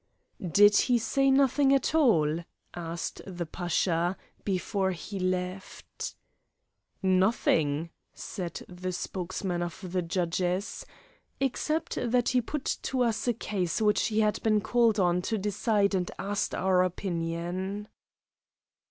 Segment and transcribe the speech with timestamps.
[0.51, 2.39] "Did he say nothing at all,"
[2.73, 6.15] asked the Pasha, "before he left?"
[7.03, 10.87] "Nothing," said the spokesman of the judges,
[11.39, 15.37] "except that he put to us a case which he had been called on to
[15.37, 17.87] decide and asked our opinion."